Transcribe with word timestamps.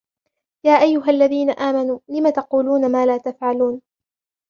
يَا 0.63 0.71
أَيُّهَا 0.81 1.09
الَّذِينَ 1.09 1.49
آمَنُوا 1.51 1.99
لِمَ 2.07 2.29
تَقُولُونَ 2.29 2.91
مَا 2.91 3.05
لَا 3.05 3.17
تَفْعَلُونَ 3.17 3.81